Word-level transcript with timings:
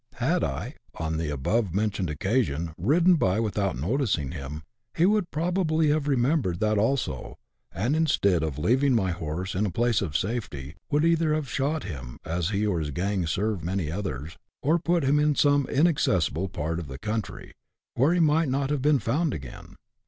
Had 0.13 0.43
I, 0.43 0.77
on 0.95 1.17
the 1.17 1.29
above 1.29 1.75
mentioned 1.75 2.09
occasion, 2.09 2.73
ridden 2.75 3.17
by 3.17 3.39
without 3.39 3.77
noticing 3.77 4.31
him, 4.31 4.63
he 4.95 5.05
would 5.05 5.29
probably 5.29 5.89
have 5.89 6.07
remembered 6.07 6.59
that 6.59 6.79
also, 6.79 7.37
and, 7.71 7.95
instead 7.95 8.41
of 8.41 8.57
leaving 8.57 8.95
40 8.95 8.95
BUSH 8.95 8.95
LIFE 8.95 8.95
IN 8.95 8.95
AUSTRALIA. 8.95 9.03
[chap. 9.13 9.13
iv. 9.13 9.21
my 9.21 9.25
horse 9.27 9.55
in 9.55 9.65
a 9.67 9.69
place 9.69 10.01
of 10.01 10.17
safety, 10.17 10.75
would 10.89 11.05
either 11.05 11.33
have 11.35 11.49
shot 11.51 11.83
him, 11.83 12.19
as 12.25 12.49
he 12.49 12.65
or 12.65 12.79
his 12.79 12.89
gang 12.89 13.27
served 13.27 13.63
many 13.63 13.91
others, 13.91 14.37
or 14.63 14.79
put 14.79 15.03
him 15.03 15.19
in 15.19 15.35
some 15.35 15.67
inaccessible 15.67 16.49
part 16.49 16.79
of 16.79 16.87
the 16.87 16.97
country, 16.97 17.53
where 17.93 18.11
he 18.15 18.19
might 18.19 18.49
not 18.49 18.71
have 18.71 18.81
been 18.81 18.97
found 18.97 19.35
again. 19.35 19.75